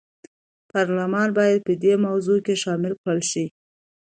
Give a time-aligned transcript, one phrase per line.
[0.71, 3.45] پارلمان باید په دې موضوع کې شامل کړل شي.